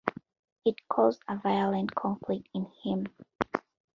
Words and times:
It 0.65 0.77
caused 0.87 1.21
a 1.27 1.37
violent 1.37 1.93
conflict 1.93 2.49
in 2.55 2.65
him. 2.83 3.05